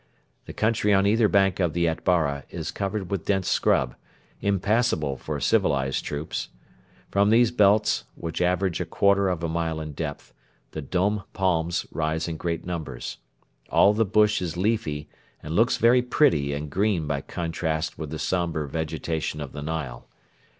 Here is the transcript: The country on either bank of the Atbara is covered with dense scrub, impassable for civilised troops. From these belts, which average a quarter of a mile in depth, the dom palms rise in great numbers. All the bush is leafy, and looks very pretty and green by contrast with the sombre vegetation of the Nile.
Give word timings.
The 0.47 0.53
country 0.53 0.95
on 0.95 1.05
either 1.05 1.27
bank 1.27 1.59
of 1.59 1.73
the 1.73 1.87
Atbara 1.87 2.45
is 2.49 2.71
covered 2.71 3.11
with 3.11 3.25
dense 3.25 3.47
scrub, 3.47 3.93
impassable 4.41 5.15
for 5.15 5.39
civilised 5.39 6.03
troops. 6.03 6.49
From 7.11 7.29
these 7.29 7.51
belts, 7.51 8.05
which 8.15 8.41
average 8.41 8.81
a 8.81 8.85
quarter 8.85 9.29
of 9.29 9.43
a 9.43 9.47
mile 9.47 9.79
in 9.79 9.91
depth, 9.93 10.33
the 10.71 10.81
dom 10.81 11.21
palms 11.33 11.85
rise 11.91 12.27
in 12.27 12.37
great 12.37 12.65
numbers. 12.65 13.17
All 13.69 13.93
the 13.93 14.03
bush 14.03 14.41
is 14.41 14.57
leafy, 14.57 15.07
and 15.43 15.53
looks 15.55 15.77
very 15.77 16.01
pretty 16.01 16.51
and 16.51 16.71
green 16.71 17.05
by 17.05 17.21
contrast 17.21 17.99
with 17.99 18.09
the 18.09 18.17
sombre 18.17 18.67
vegetation 18.67 19.39
of 19.39 19.51
the 19.51 19.61
Nile. 19.61 20.07